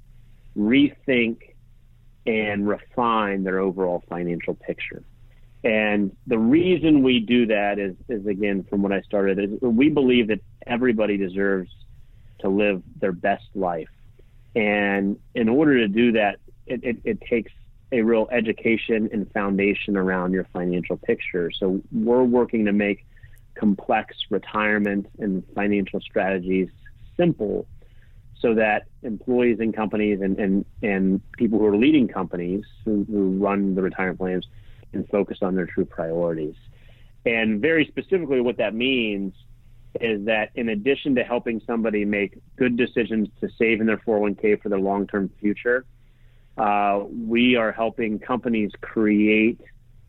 rethink 0.57 1.39
and 2.27 2.69
refine 2.69 3.43
their 3.43 3.59
overall 3.59 4.05
financial 4.09 4.55
picture. 4.55 5.03
And 5.65 6.15
the 6.27 6.39
reason 6.39 7.03
we 7.03 7.21
do 7.21 7.47
that 7.47 7.79
is, 7.79 7.97
is 8.09 8.27
again, 8.27 8.65
from 8.69 8.83
what 8.83 8.93
I 8.93 9.01
started, 9.01 9.39
is 9.39 9.61
we 9.63 9.89
believe 9.89 10.29
that 10.29 10.41
everybody 10.67 11.17
deserves 11.17 11.71
to 12.41 12.51
live 12.51 12.83
their 13.01 13.13
best 13.13 13.47
life. 13.55 13.89
And 14.55 15.19
in 15.35 15.49
order 15.49 15.79
to 15.79 15.89
do 15.89 16.13
that, 16.13 16.39
it, 16.67 16.85
it, 16.85 16.97
it 17.05 17.21
takes 17.23 17.51
a 17.93 18.03
real 18.03 18.29
education 18.31 19.09
and 19.11 19.31
foundation 19.33 19.97
around 19.97 20.33
your 20.33 20.45
financial 20.53 20.99
picture. 20.99 21.51
So 21.51 21.81
we're 21.91 22.25
working 22.25 22.67
to 22.67 22.73
make 22.73 23.07
complex 23.55 24.17
retirement 24.31 25.07
and 25.19 25.43
financial 25.55 26.01
strategies 26.01 26.69
simple 27.17 27.67
so 28.39 28.55
that 28.55 28.85
employees 29.03 29.61
in 29.61 29.73
companies 29.73 30.21
and, 30.21 30.39
and, 30.39 30.65
and 30.83 31.33
people 31.33 31.59
who 31.59 31.67
are 31.67 31.77
leading 31.77 32.09
companies 32.09 32.65
who, 32.85 33.07
who 33.11 33.39
run 33.39 33.75
the 33.75 33.81
retirement 33.81 34.19
plans 34.19 34.47
can 34.95 35.05
focus 35.09 35.39
on 35.43 35.55
their 35.55 35.67
true 35.67 35.85
priorities. 35.85 36.55
And 37.27 37.61
very 37.61 37.87
specifically, 37.87 38.41
what 38.41 38.57
that 38.59 38.75
means 38.75 39.35
is 40.01 40.25
that 40.27 40.51
in 40.55 40.71
addition 40.71 41.15
to 41.17 41.25
helping 41.25 41.61
somebody 41.67 42.05
make 42.05 42.39
good 42.57 42.77
decisions 42.77 43.29
to 43.41 43.49
save 43.59 43.81
in 43.81 43.87
their 43.87 43.99
401k 43.99 44.63
for 44.63 44.69
their 44.69 44.81
long 44.81 45.07
term 45.07 45.31
future, 45.41 45.85
uh, 46.57 47.03
we 47.29 47.57
are 47.57 47.73
helping 47.73 48.19
companies 48.19 48.71
create 48.81 49.61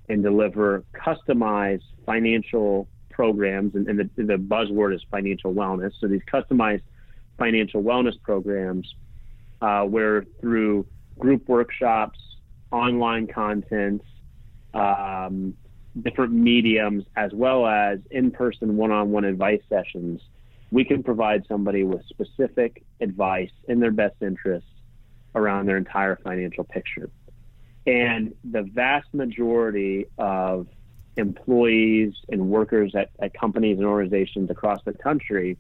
and 0.10 0.24
deliver 0.24 0.84
customized 0.94 1.84
financial 2.06 2.88
programs, 3.10 3.74
and, 3.76 3.88
and 3.88 3.98
the, 4.00 4.24
the 4.24 4.38
buzzword 4.38 4.94
is 4.94 5.02
financial 5.10 5.54
wellness. 5.54 5.92
So 6.00 6.08
these 6.08 6.22
customized 6.32 6.84
financial 7.38 7.82
wellness 7.82 8.22
programs, 8.22 8.94
uh, 9.62 9.84
where 9.84 10.26
through 10.42 10.86
group 11.18 11.48
workshops, 11.48 12.20
online 12.72 13.28
content, 13.28 14.02
um, 14.76 15.56
different 16.02 16.34
mediums, 16.34 17.06
as 17.16 17.32
well 17.34 17.66
as 17.66 18.00
in-person 18.12 18.76
one-on-one 18.76 19.26
advice 19.26 19.62
sessions, 19.70 20.22
we 20.72 20.84
can 20.84 21.04
provide 21.04 21.46
somebody 21.48 21.84
with 21.84 22.06
specific 22.08 22.84
advice 23.00 23.52
in 23.68 23.80
their 23.80 23.92
best 23.92 24.16
interest 24.22 24.68
around 25.34 25.66
their 25.66 25.78
entire 25.78 26.18
financial 26.18 26.64
picture. 26.64 27.10
And 27.88 28.34
the 28.44 28.64
vast 28.64 29.14
majority 29.14 30.08
of 30.18 30.68
employees 31.18 32.14
and 32.30 32.50
workers 32.50 32.94
at, 32.96 33.12
at 33.20 33.34
companies 33.34 33.78
and 33.78 33.86
organizations 33.86 34.50
across 34.50 34.80
the 34.84 34.94
country 34.94 35.58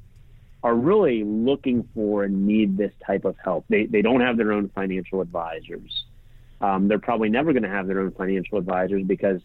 are 0.63 0.75
really 0.75 1.23
looking 1.23 1.87
for 1.93 2.23
and 2.23 2.47
need 2.47 2.75
this 2.75 2.91
type 3.05 3.23
of 3.25 3.35
help. 3.43 3.65
They, 3.69 3.85
they 3.85 4.01
don't 4.01 4.21
have 4.21 4.35
their 4.35 4.51
own 4.51 4.69
financial 4.69 5.21
advisors. 5.21 6.04
Um, 6.65 6.87
they're 6.87 6.99
probably 6.99 7.29
never 7.29 7.53
going 7.53 7.63
to 7.63 7.69
have 7.69 7.87
their 7.87 7.99
own 7.99 8.11
financial 8.11 8.57
advisors 8.57 9.03
because 9.03 9.41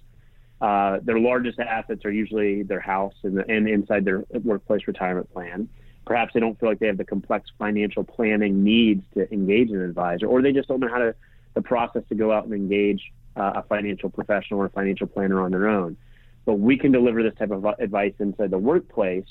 uh, 0.60 0.98
their 1.02 1.18
largest 1.18 1.58
assets 1.58 2.04
are 2.04 2.12
usually 2.12 2.62
their 2.62 2.80
house 2.80 3.14
and, 3.22 3.36
the, 3.36 3.44
and 3.48 3.68
inside 3.68 4.04
their 4.04 4.24
workplace 4.44 4.86
retirement 4.86 5.32
plan 5.32 5.68
perhaps 6.10 6.34
they 6.34 6.40
don't 6.40 6.58
feel 6.58 6.68
like 6.68 6.80
they 6.80 6.88
have 6.88 6.96
the 6.96 7.04
complex 7.04 7.48
financial 7.58 8.02
planning 8.02 8.64
needs 8.64 9.02
to 9.14 9.32
engage 9.32 9.70
an 9.70 9.80
advisor, 9.80 10.26
or 10.26 10.42
they 10.42 10.52
just 10.52 10.68
don't 10.68 10.80
know 10.80 10.88
how 10.88 10.98
to 10.98 11.14
the 11.54 11.62
process 11.62 12.02
to 12.08 12.16
go 12.16 12.32
out 12.32 12.44
and 12.44 12.52
engage 12.52 13.12
uh, 13.36 13.52
a 13.56 13.62
financial 13.62 14.10
professional 14.10 14.60
or 14.60 14.66
a 14.66 14.70
financial 14.70 15.06
planner 15.06 15.40
on 15.40 15.52
their 15.52 15.68
own. 15.68 15.96
But 16.46 16.54
we 16.54 16.76
can 16.76 16.90
deliver 16.90 17.22
this 17.22 17.34
type 17.38 17.52
of 17.52 17.64
advice 17.78 18.14
inside 18.18 18.50
the 18.50 18.58
workplace 18.58 19.28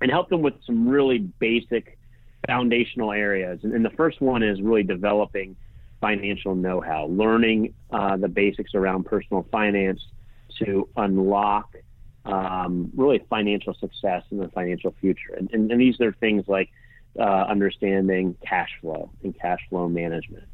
and 0.00 0.10
help 0.10 0.30
them 0.30 0.40
with 0.40 0.54
some 0.64 0.88
really 0.88 1.18
basic 1.18 1.98
foundational 2.46 3.12
areas. 3.12 3.60
And, 3.62 3.74
and 3.74 3.84
the 3.84 3.90
first 3.90 4.20
one 4.20 4.42
is 4.42 4.60
really 4.62 4.82
developing 4.82 5.56
financial 6.02 6.54
know-how, 6.54 7.06
learning 7.06 7.72
uh, 7.90 8.18
the 8.18 8.28
basics 8.28 8.74
around 8.74 9.04
personal 9.04 9.46
finance 9.50 10.00
to 10.58 10.86
unlock 10.96 11.74
um, 12.24 12.90
really 12.94 13.24
financial 13.30 13.72
success 13.74 14.24
in 14.30 14.38
the 14.38 14.48
financial 14.48 14.94
future. 15.00 15.34
And, 15.38 15.48
and, 15.52 15.70
and 15.72 15.80
these 15.80 15.98
are 16.00 16.12
things 16.12 16.44
like 16.48 16.68
uh, 17.18 17.22
understanding 17.22 18.36
cash 18.46 18.70
flow 18.80 19.10
and 19.22 19.38
cash 19.38 19.60
flow 19.70 19.88
management. 19.88 20.44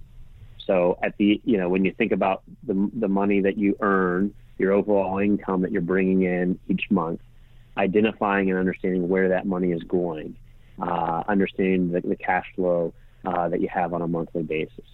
So 0.67 0.99
at 1.02 1.17
the 1.17 1.40
you 1.45 1.57
know 1.57 1.69
when 1.69 1.85
you 1.85 1.93
think 1.93 2.12
about 2.12 2.43
the 2.67 2.90
the 2.95 3.09
money 3.09 3.40
that 3.40 3.57
you 3.57 3.76
earn, 3.81 4.35
your 4.59 4.73
overall 4.73 5.19
income 5.19 5.62
that 5.62 5.73
you're 5.73 5.81
bringing 5.81 6.23
in 6.23 6.59
each 6.69 6.90
month, 6.90 7.21
identifying 7.78 8.50
and 8.50 8.59
understanding 8.59 9.09
where 9.09 9.31
that 9.31 9.47
money 9.47 9.73
is 9.73 9.83
going, 9.85 10.37
uh, 10.81 11.23
understanding 11.26 11.90
the, 11.93 12.00
the, 12.02 12.17
cash 12.17 12.45
flow 12.55 12.93
uh, 13.25 13.49
that 13.49 13.62
you 13.62 13.69
have 13.69 13.95
on 13.95 14.02
a 14.02 14.09
monthly 14.09 14.43
basis. 14.43 14.85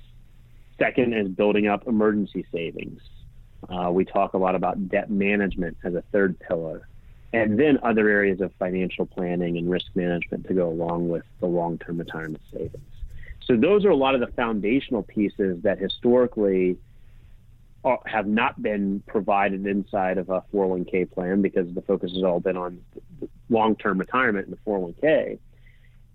Second 0.79 1.15
is 1.15 1.29
building 1.29 1.67
up 1.67 1.87
emergency 1.87 2.45
savings. 2.53 3.01
Uh, 3.69 3.91
we 3.91 4.05
talk 4.05 4.35
a 4.35 4.39
lot 4.39 4.55
about 4.55 4.89
debt 4.89 5.11
management 5.11 5.77
as 5.85 5.95
a 5.95 6.03
third 6.13 6.39
pillar, 6.41 6.89
and 7.33 7.59
then 7.59 7.79
other 7.83 8.09
areas 8.09 8.41
of 8.41 8.53
financial 8.59 9.07
planning 9.07 9.57
and 9.57 9.71
risk 9.71 9.87
management 9.95 10.47
to 10.47 10.55
go 10.55 10.69
along 10.69 11.09
with 11.09 11.25
the 11.41 11.47
long 11.47 11.79
term 11.79 11.99
retirement 11.99 12.43
savings. 12.53 12.83
So, 13.45 13.57
those 13.57 13.85
are 13.85 13.91
a 13.91 13.97
lot 13.97 14.15
of 14.15 14.21
the 14.21 14.29
foundational 14.29 15.03
pieces 15.03 15.63
that 15.63 15.79
historically 15.79 16.77
are, 17.85 18.01
have 18.07 18.27
not 18.27 18.61
been 18.61 19.03
provided 19.07 19.67
inside 19.67 20.19
of 20.19 20.31
a 20.31 20.43
401k 20.53 21.11
plan 21.11 21.43
because 21.43 21.73
the 21.75 21.83
focus 21.83 22.13
has 22.13 22.23
all 22.23 22.41
been 22.41 22.57
on 22.57 22.81
long 23.49 23.77
term 23.77 23.99
retirement 23.99 24.47
in 24.47 24.51
the 24.51 24.59
401k, 24.67 25.39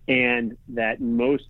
and 0.08 0.58
that 0.70 1.00
most 1.00 1.48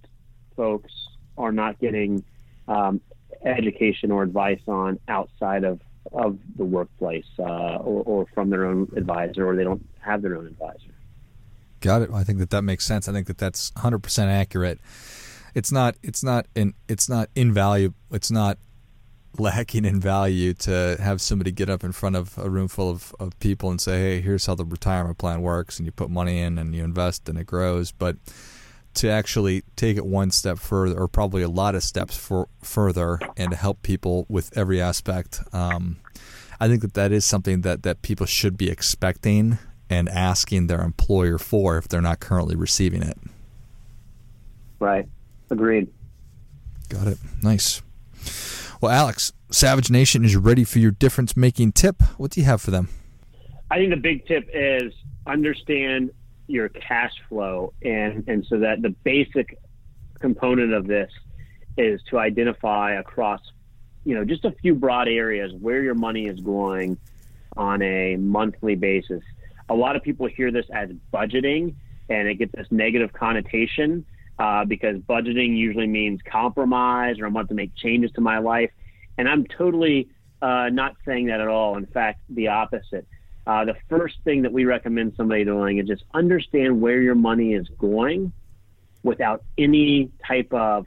folks 0.55 0.91
are 1.37 1.51
not 1.51 1.79
getting 1.79 2.23
um, 2.69 3.01
education 3.45 4.11
or 4.11 4.23
advice 4.23 4.61
on 4.67 4.99
outside 5.07 5.63
of 5.63 5.81
of 6.11 6.39
the 6.55 6.65
workplace 6.65 7.25
uh, 7.37 7.75
or, 7.77 8.03
or 8.03 8.25
from 8.33 8.49
their 8.49 8.65
own 8.65 8.91
advisor, 8.95 9.47
or 9.47 9.55
they 9.55 9.63
don't 9.63 9.85
have 9.99 10.21
their 10.21 10.37
own 10.37 10.47
advisor. 10.47 10.91
Got 11.81 12.01
it. 12.03 12.09
I 12.11 12.23
think 12.23 12.39
that 12.39 12.49
that 12.49 12.63
makes 12.63 12.85
sense. 12.85 13.07
I 13.07 13.13
think 13.13 13.27
that 13.27 13.37
that's 13.37 13.71
100% 13.71 14.27
accurate. 14.27 14.79
It's 15.55 15.71
not. 15.71 15.95
It's 16.03 16.23
not. 16.23 16.47
In, 16.55 16.73
it's 16.87 17.09
not 17.09 17.29
invaluable. 17.35 17.95
It's 18.11 18.31
not 18.31 18.57
lacking 19.37 19.85
in 19.85 19.99
value 19.99 20.53
to 20.53 20.97
have 20.99 21.21
somebody 21.21 21.51
get 21.51 21.69
up 21.69 21.83
in 21.83 21.91
front 21.91 22.15
of 22.15 22.37
a 22.37 22.49
room 22.49 22.67
full 22.67 22.89
of, 22.89 23.15
of 23.19 23.39
people 23.39 23.69
and 23.69 23.79
say, 23.79 23.99
"Hey, 23.99 24.21
here's 24.21 24.45
how 24.45 24.55
the 24.55 24.65
retirement 24.65 25.17
plan 25.17 25.41
works," 25.41 25.77
and 25.77 25.85
you 25.85 25.91
put 25.91 26.09
money 26.09 26.39
in 26.39 26.57
and 26.57 26.75
you 26.75 26.83
invest 26.83 27.29
and 27.29 27.37
it 27.37 27.47
grows. 27.47 27.91
But 27.91 28.17
to 28.99 29.09
actually 29.09 29.63
take 29.75 29.97
it 29.97 30.05
one 30.05 30.29
step 30.29 30.59
further, 30.59 30.99
or 30.99 31.07
probably 31.07 31.41
a 31.41 31.49
lot 31.49 31.73
of 31.73 31.83
steps 31.83 32.17
for, 32.17 32.49
further, 32.61 33.19
and 33.37 33.51
to 33.51 33.57
help 33.57 33.81
people 33.81 34.25
with 34.27 34.55
every 34.57 34.81
aspect. 34.81 35.41
Um, 35.53 35.97
I 36.59 36.67
think 36.67 36.81
that 36.81 36.95
that 36.95 37.11
is 37.13 37.23
something 37.23 37.61
that, 37.61 37.83
that 37.83 38.01
people 38.01 38.25
should 38.25 38.57
be 38.57 38.69
expecting 38.69 39.57
and 39.89 40.09
asking 40.09 40.67
their 40.67 40.81
employer 40.81 41.37
for 41.37 41.77
if 41.77 41.87
they're 41.87 42.01
not 42.01 42.19
currently 42.19 42.57
receiving 42.57 43.01
it. 43.01 43.17
Right. 44.79 45.07
Agreed. 45.49 45.87
Got 46.89 47.07
it. 47.07 47.17
Nice. 47.41 47.81
Well, 48.81 48.91
Alex, 48.91 49.31
Savage 49.49 49.89
Nation 49.89 50.25
is 50.25 50.35
ready 50.35 50.65
for 50.65 50.79
your 50.79 50.91
difference 50.91 51.37
making 51.37 51.71
tip. 51.71 52.03
What 52.17 52.31
do 52.31 52.41
you 52.41 52.45
have 52.45 52.61
for 52.61 52.71
them? 52.71 52.89
I 53.71 53.77
think 53.77 53.91
the 53.91 53.97
big 53.97 54.25
tip 54.27 54.49
is 54.53 54.93
understand 55.25 56.11
your 56.49 56.69
cash 56.69 57.13
flow, 57.27 57.73
and 57.83 58.27
and 58.27 58.45
so 58.45 58.59
that 58.59 58.81
the 58.81 58.89
basic 59.03 59.57
component 60.19 60.73
of 60.73 60.87
this 60.87 61.11
is 61.77 62.01
to 62.09 62.19
identify 62.19 62.93
across, 62.93 63.41
you 64.03 64.15
know, 64.15 64.25
just 64.25 64.43
a 64.45 64.51
few 64.51 64.75
broad 64.75 65.07
areas 65.07 65.53
where 65.53 65.81
your 65.81 65.95
money 65.95 66.27
is 66.27 66.39
going 66.39 66.97
on 67.55 67.81
a 67.81 68.15
monthly 68.17 68.75
basis. 68.75 69.23
A 69.69 69.75
lot 69.75 69.95
of 69.95 70.03
people 70.03 70.27
hear 70.27 70.51
this 70.51 70.65
as 70.73 70.89
budgeting, 71.13 71.75
and 72.09 72.27
it 72.27 72.35
gets 72.35 72.51
this 72.53 72.67
negative 72.71 73.13
connotation 73.13 74.05
uh, 74.39 74.65
because 74.65 74.97
budgeting 74.97 75.57
usually 75.57 75.87
means 75.87 76.21
compromise 76.29 77.19
or 77.19 77.25
I 77.25 77.29
want 77.29 77.49
to 77.49 77.55
make 77.55 77.75
changes 77.75 78.11
to 78.13 78.21
my 78.21 78.39
life. 78.39 78.71
And 79.17 79.29
I'm 79.29 79.45
totally 79.45 80.09
uh, 80.41 80.69
not 80.71 80.95
saying 81.05 81.27
that 81.27 81.41
at 81.41 81.47
all. 81.47 81.77
In 81.77 81.85
fact, 81.85 82.21
the 82.29 82.47
opposite. 82.47 83.07
Uh, 83.49 83.65
the 83.65 83.75
first 83.89 84.17
thing 84.23 84.43
that 84.43 84.53
we 84.53 84.63
recommend 84.63 85.11
somebody 85.17 85.43
doing 85.43 85.79
is 85.79 85.87
just 85.87 86.03
understand 86.13 86.79
where 86.79 87.01
your 87.01 87.15
money 87.15 87.55
is 87.55 87.67
going 87.79 88.31
without 89.01 89.43
any 89.57 90.11
type 90.23 90.53
of 90.53 90.85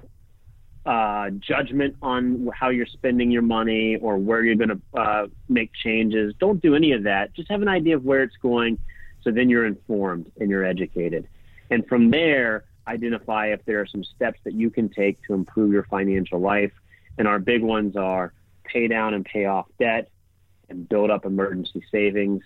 uh, 0.87 1.29
judgment 1.41 1.97
on 2.03 2.49
how 2.55 2.69
you're 2.69 2.87
spending 2.87 3.33
your 3.33 3.43
money 3.43 3.97
or 3.97 4.17
where 4.17 4.45
you're 4.45 4.55
going 4.55 4.69
to 4.69 4.81
uh, 4.95 5.27
make 5.49 5.73
changes. 5.73 6.35
Don't 6.39 6.63
do 6.63 6.77
any 6.77 6.93
of 6.93 7.03
that. 7.03 7.35
Just 7.35 7.51
have 7.51 7.63
an 7.63 7.69
idea 7.69 7.97
of 7.97 8.05
where 8.05 8.23
it's 8.23 8.37
going 8.37 8.79
so 9.25 9.33
then 9.33 9.51
you're 9.51 9.67
informed 9.67 10.31
and 10.39 10.49
you're 10.49 10.65
educated. 10.65 11.27
And 11.69 11.85
from 11.89 12.13
there, 12.13 12.63
identify 12.87 13.49
if 13.49 13.65
there 13.65 13.81
are 13.81 13.87
some 13.87 14.05
steps 14.05 14.39
that 14.45 14.55
you 14.55 14.71
can 14.71 14.89
take 14.89 15.21
to 15.25 15.35
improve 15.35 15.73
your 15.73 15.85
financial 15.91 16.39
life. 16.39 16.73
And 17.19 17.27
our 17.27 17.41
big 17.41 17.65
ones 17.65 17.97
are 17.97 18.33
pay 18.63 18.87
down 18.87 19.15
and 19.15 19.25
pay 19.25 19.47
off 19.47 19.67
debt, 19.81 20.12
and 20.69 20.89
build 20.89 21.11
up 21.11 21.25
emergency 21.25 21.83
savings. 21.91 22.43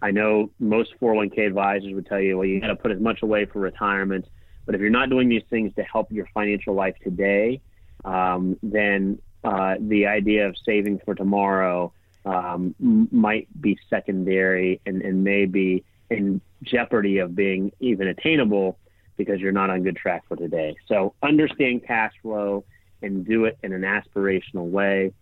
I 0.00 0.10
know 0.10 0.50
most 0.58 0.94
401k 1.00 1.46
advisors 1.46 1.92
would 1.92 2.06
tell 2.06 2.20
you, 2.20 2.38
well, 2.38 2.46
you 2.46 2.60
got 2.60 2.68
to 2.68 2.76
put 2.76 2.92
as 2.92 3.00
much 3.00 3.22
away 3.22 3.46
for 3.46 3.58
retirement. 3.58 4.26
But 4.64 4.74
if 4.74 4.80
you're 4.80 4.90
not 4.90 5.10
doing 5.10 5.28
these 5.28 5.42
things 5.50 5.74
to 5.76 5.82
help 5.82 6.12
your 6.12 6.28
financial 6.34 6.74
life 6.74 6.94
today, 7.02 7.60
um, 8.04 8.56
then 8.62 9.20
uh, 9.42 9.76
the 9.80 10.06
idea 10.06 10.46
of 10.46 10.56
saving 10.64 11.00
for 11.04 11.14
tomorrow 11.14 11.92
um, 12.24 12.74
might 12.78 13.48
be 13.60 13.78
secondary 13.88 14.80
and, 14.86 15.02
and 15.02 15.24
may 15.24 15.46
be 15.46 15.84
in 16.10 16.40
jeopardy 16.62 17.18
of 17.18 17.34
being 17.34 17.72
even 17.80 18.08
attainable 18.08 18.78
because 19.16 19.40
you're 19.40 19.52
not 19.52 19.70
on 19.70 19.82
good 19.82 19.96
track 19.96 20.24
for 20.28 20.36
today. 20.36 20.76
So 20.86 21.14
understand 21.22 21.86
cash 21.86 22.12
flow 22.22 22.64
and 23.02 23.26
do 23.26 23.44
it 23.44 23.58
in 23.62 23.72
an 23.72 23.82
aspirational 23.82 24.68
way. 24.68 25.12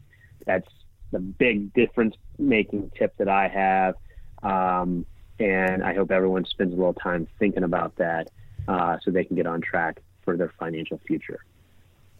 That's 0.45 0.69
the 1.17 1.21
big 1.21 1.73
difference 1.73 2.15
making 2.39 2.93
tip 2.95 3.17
that 3.17 3.29
I 3.29 3.49
have. 3.49 3.95
Um, 4.43 5.07
and 5.41 5.83
I 5.83 5.95
hope 5.95 6.11
everyone 6.11 6.45
spends 6.45 6.75
a 6.75 6.77
little 6.77 6.93
time 6.93 7.27
thinking 7.39 7.63
about 7.63 7.97
that 7.97 8.31
uh, 8.69 8.99
so 9.03 9.11
they 9.11 9.25
can 9.25 9.35
get 9.35 9.47
on 9.47 9.63
track 9.63 10.03
for 10.25 10.37
their 10.37 10.53
financial 10.59 11.01
future. 11.07 11.41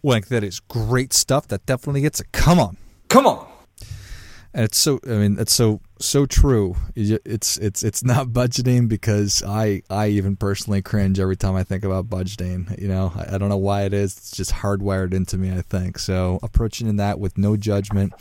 Well, 0.01 0.19
that 0.29 0.43
is 0.43 0.59
great 0.59 1.13
stuff. 1.13 1.47
That 1.47 1.65
definitely 1.67 2.01
gets 2.01 2.19
a 2.19 2.25
come 2.25 2.59
on. 2.59 2.77
Come 3.07 3.27
on. 3.27 3.47
And 4.53 4.63
it's 4.63 4.77
so 4.77 4.99
I 5.05 5.09
mean 5.09 5.37
it's 5.37 5.53
so 5.53 5.81
so 5.99 6.25
true. 6.25 6.75
It's 6.95 7.57
it's 7.57 7.83
it's 7.83 8.03
not 8.03 8.27
budgeting 8.39 8.87
because 8.87 9.43
I 9.45 9.83
I 9.91 10.07
even 10.07 10.35
personally 10.37 10.81
cringe 10.81 11.19
every 11.19 11.35
time 11.35 11.55
I 11.55 11.63
think 11.63 11.83
about 11.83 12.09
budgeting. 12.09 12.79
You 12.81 12.87
know, 12.87 13.11
I, 13.15 13.35
I 13.35 13.37
don't 13.37 13.49
know 13.49 13.57
why 13.57 13.83
it 13.83 13.93
is. 13.93 14.17
It's 14.17 14.31
just 14.31 14.51
hardwired 14.51 15.13
into 15.13 15.37
me, 15.37 15.51
I 15.51 15.61
think. 15.61 15.99
So 15.99 16.39
approaching 16.41 16.87
in 16.87 16.95
that 16.95 17.19
with 17.19 17.37
no 17.37 17.57
judgment 17.57 18.13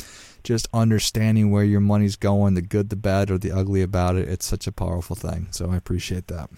just 0.46 0.68
understanding 0.72 1.50
where 1.50 1.64
your 1.64 1.80
money's 1.80 2.14
going, 2.14 2.54
the 2.54 2.62
good, 2.62 2.88
the 2.88 2.96
bad, 2.96 3.32
or 3.32 3.36
the 3.36 3.50
ugly 3.50 3.82
about 3.82 4.14
it, 4.14 4.28
it's 4.28 4.46
such 4.46 4.68
a 4.68 4.72
powerful 4.72 5.16
thing. 5.16 5.48
So 5.50 5.70
I 5.70 5.76
appreciate 5.76 6.28
that. 6.28 6.48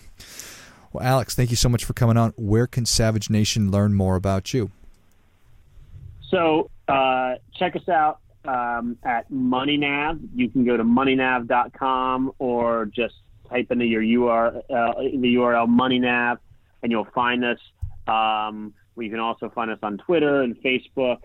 Well, 0.92 1.03
Alex, 1.03 1.35
thank 1.35 1.48
you 1.48 1.57
so 1.57 1.70
much 1.70 1.87
for 1.87 1.94
coming 1.94 2.18
on. 2.18 2.35
Where 2.37 2.66
can 2.66 2.85
Savage 2.85 3.31
Nation 3.31 3.70
learn 3.70 3.94
more 3.94 4.14
about 4.14 4.53
you? 4.53 4.70
So 6.29 6.70
uh, 6.87 7.37
check 7.59 7.77
us 7.77 7.88
out 7.88 8.20
um, 8.44 8.98
at 9.05 9.31
MoneyNav. 9.33 10.20
You 10.35 10.51
can 10.51 10.66
go 10.66 10.77
to 10.77 10.85
moneynav.com 10.85 12.33
or 12.38 12.87
just 12.87 13.14
type 13.48 13.70
into 13.70 13.87
your 13.87 14.03
URL, 14.03 14.59
uh, 14.59 15.01
the 15.01 15.35
URL 15.35 15.66
MoneyNav, 15.66 16.38
and 16.83 16.92
you'll 16.92 17.09
find 17.14 17.42
us. 17.42 17.59
Um, 18.07 18.74
you 18.98 19.09
can 19.09 19.20
also 19.20 19.48
find 19.48 19.70
us 19.70 19.79
on 19.83 19.96
Twitter 19.96 20.42
and 20.42 20.57
Facebook, 20.57 21.20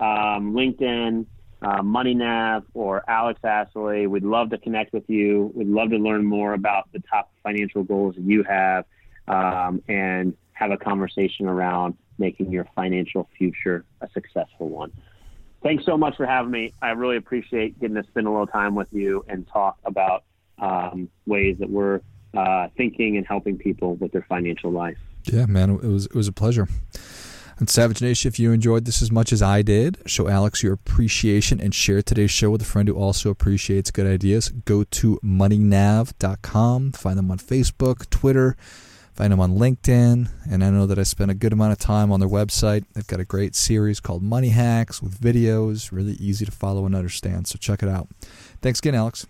um, 0.00 0.54
LinkedIn 0.54 1.26
uh, 1.66 2.60
or 2.74 3.02
Alex 3.08 3.40
Assaley. 3.42 4.06
We'd 4.06 4.22
love 4.22 4.50
to 4.50 4.58
connect 4.58 4.92
with 4.92 5.08
you. 5.08 5.50
We'd 5.54 5.68
love 5.68 5.90
to 5.90 5.96
learn 5.96 6.24
more 6.24 6.54
about 6.54 6.92
the 6.92 7.02
top 7.10 7.30
financial 7.42 7.82
goals 7.82 8.14
you 8.18 8.44
have 8.44 8.84
um, 9.28 9.82
and 9.88 10.36
have 10.52 10.70
a 10.70 10.76
conversation 10.76 11.46
around 11.46 11.96
making 12.18 12.50
your 12.50 12.66
financial 12.74 13.28
future 13.36 13.84
a 14.00 14.08
successful 14.14 14.68
one. 14.68 14.92
Thanks 15.62 15.84
so 15.84 15.96
much 15.98 16.16
for 16.16 16.26
having 16.26 16.50
me. 16.50 16.72
I 16.80 16.90
really 16.90 17.16
appreciate 17.16 17.78
getting 17.80 17.96
to 17.96 18.04
spend 18.04 18.26
a 18.26 18.30
little 18.30 18.46
time 18.46 18.74
with 18.74 18.88
you 18.92 19.24
and 19.28 19.46
talk 19.48 19.78
about 19.84 20.22
um, 20.58 21.10
ways 21.26 21.56
that 21.58 21.68
we're 21.68 22.00
uh, 22.34 22.68
thinking 22.76 23.16
and 23.16 23.26
helping 23.26 23.58
people 23.58 23.96
with 23.96 24.12
their 24.12 24.24
financial 24.28 24.70
life. 24.70 24.98
Yeah, 25.24 25.46
man, 25.46 25.70
it 25.70 25.82
was 25.82 26.06
it 26.06 26.14
was 26.14 26.28
a 26.28 26.32
pleasure. 26.32 26.68
And 27.58 27.70
Savage 27.70 28.02
Nation, 28.02 28.28
if 28.28 28.38
you 28.38 28.52
enjoyed 28.52 28.84
this 28.84 29.00
as 29.00 29.10
much 29.10 29.32
as 29.32 29.40
I 29.40 29.62
did, 29.62 29.96
show 30.04 30.28
Alex 30.28 30.62
your 30.62 30.74
appreciation 30.74 31.58
and 31.58 31.74
share 31.74 32.02
today's 32.02 32.30
show 32.30 32.50
with 32.50 32.60
a 32.60 32.66
friend 32.66 32.86
who 32.86 32.94
also 32.94 33.30
appreciates 33.30 33.90
good 33.90 34.06
ideas. 34.06 34.50
Go 34.50 34.84
to 34.84 35.18
moneynav.com, 35.24 36.92
find 36.92 37.18
them 37.18 37.30
on 37.30 37.38
Facebook, 37.38 38.10
Twitter, 38.10 38.58
find 39.14 39.32
them 39.32 39.40
on 39.40 39.56
LinkedIn. 39.56 40.28
And 40.50 40.62
I 40.62 40.68
know 40.68 40.84
that 40.84 40.98
I 40.98 41.02
spent 41.02 41.30
a 41.30 41.34
good 41.34 41.54
amount 41.54 41.72
of 41.72 41.78
time 41.78 42.12
on 42.12 42.20
their 42.20 42.28
website. 42.28 42.84
They've 42.92 43.06
got 43.06 43.20
a 43.20 43.24
great 43.24 43.54
series 43.54 44.00
called 44.00 44.22
Money 44.22 44.50
Hacks 44.50 45.02
with 45.02 45.18
videos, 45.18 45.90
really 45.90 46.12
easy 46.14 46.44
to 46.44 46.52
follow 46.52 46.84
and 46.84 46.94
understand. 46.94 47.46
So 47.46 47.56
check 47.58 47.82
it 47.82 47.88
out. 47.88 48.08
Thanks 48.60 48.80
again, 48.80 48.94
Alex. 48.94 49.26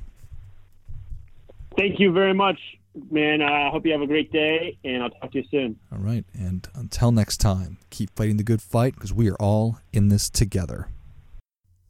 Thank 1.77 2.01
you 2.01 2.11
very 2.11 2.35
much 2.35 2.76
man, 3.11 3.43
I 3.43 3.71
hope 3.71 3.87
you 3.87 3.93
have 3.93 4.03
a 4.03 4.07
great 4.07 4.33
day, 4.33 4.79
and 4.85 5.03
I'll 5.03 5.11
talk 5.11 5.33
to 5.33 5.39
you 5.39 5.45
soon. 5.51 5.79
All 5.93 5.99
right. 5.99 6.25
And 6.35 6.67
until 6.75 7.13
next 7.13 7.39
time, 7.39 7.79
keep 7.91 8.11
fighting 8.17 8.37
the 8.37 8.43
good 8.43 8.63
fight 8.63 8.95
because 8.95 9.13
we 9.13 9.31
are 9.31 9.37
all 9.37 9.79
in 9.93 10.09
this 10.09 10.29
together. 10.29 10.89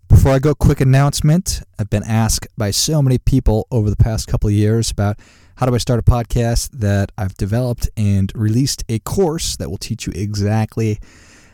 Before 0.08 0.32
I 0.32 0.38
go, 0.38 0.54
quick 0.54 0.80
announcement. 0.80 1.62
I've 1.78 1.90
been 1.90 2.04
asked 2.04 2.46
by 2.56 2.70
so 2.70 3.02
many 3.02 3.18
people 3.18 3.66
over 3.70 3.90
the 3.90 3.96
past 3.96 4.28
couple 4.28 4.48
of 4.48 4.54
years 4.54 4.90
about 4.90 5.18
how 5.56 5.66
do 5.66 5.74
I 5.74 5.78
start 5.78 5.98
a 5.98 6.02
podcast 6.02 6.70
that 6.72 7.10
I've 7.16 7.34
developed 7.34 7.88
and 7.96 8.30
released 8.34 8.84
a 8.88 8.98
course 9.00 9.56
that 9.56 9.70
will 9.70 9.78
teach 9.78 10.06
you 10.06 10.12
exactly 10.14 10.98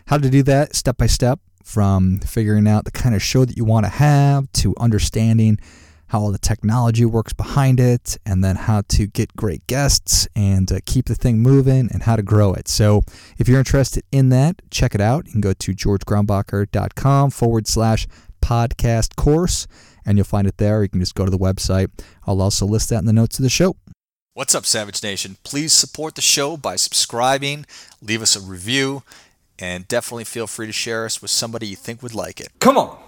how 0.06 0.18
to 0.18 0.28
do 0.28 0.42
that 0.42 0.74
step 0.74 0.96
by 0.96 1.06
step 1.06 1.40
from 1.62 2.18
figuring 2.18 2.66
out 2.66 2.84
the 2.84 2.90
kind 2.90 3.14
of 3.14 3.22
show 3.22 3.44
that 3.44 3.56
you 3.56 3.64
want 3.64 3.86
to 3.86 3.90
have 3.90 4.50
to 4.52 4.74
understanding 4.78 5.58
how 6.12 6.20
all 6.20 6.30
the 6.30 6.38
technology 6.38 7.06
works 7.06 7.32
behind 7.32 7.80
it, 7.80 8.18
and 8.26 8.44
then 8.44 8.54
how 8.54 8.82
to 8.86 9.06
get 9.06 9.34
great 9.34 9.66
guests 9.66 10.28
and 10.36 10.70
uh, 10.70 10.78
keep 10.84 11.06
the 11.06 11.14
thing 11.14 11.38
moving 11.38 11.88
and 11.90 12.02
how 12.02 12.14
to 12.16 12.22
grow 12.22 12.52
it. 12.52 12.68
So 12.68 13.00
if 13.38 13.48
you're 13.48 13.58
interested 13.58 14.04
in 14.12 14.28
that, 14.28 14.60
check 14.70 14.94
it 14.94 15.00
out. 15.00 15.24
You 15.24 15.32
can 15.32 15.40
go 15.40 15.54
to 15.54 15.72
georgegrumbacher.com 15.72 17.30
forward 17.30 17.66
slash 17.66 18.06
podcast 18.42 19.16
course, 19.16 19.66
and 20.04 20.18
you'll 20.18 20.26
find 20.26 20.46
it 20.46 20.58
there. 20.58 20.82
You 20.82 20.90
can 20.90 21.00
just 21.00 21.14
go 21.14 21.24
to 21.24 21.30
the 21.30 21.38
website. 21.38 21.88
I'll 22.26 22.42
also 22.42 22.66
list 22.66 22.90
that 22.90 22.98
in 22.98 23.06
the 23.06 23.14
notes 23.14 23.38
of 23.38 23.42
the 23.42 23.48
show. 23.48 23.76
What's 24.34 24.54
up, 24.54 24.66
Savage 24.66 25.02
Nation? 25.02 25.38
Please 25.44 25.72
support 25.72 26.14
the 26.14 26.20
show 26.20 26.58
by 26.58 26.76
subscribing, 26.76 27.64
leave 28.02 28.20
us 28.20 28.36
a 28.36 28.40
review 28.40 29.02
and 29.58 29.88
definitely 29.88 30.24
feel 30.24 30.46
free 30.46 30.66
to 30.66 30.72
share 30.72 31.06
us 31.06 31.22
with 31.22 31.30
somebody 31.30 31.68
you 31.68 31.76
think 31.76 32.02
would 32.02 32.14
like 32.14 32.38
it. 32.38 32.48
Come 32.58 32.76
on. 32.76 33.02